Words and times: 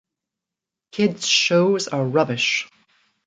Kid’s 0.91 1.27
shows 1.27 1.87
are 1.87 2.03
rubbish! 2.03 2.67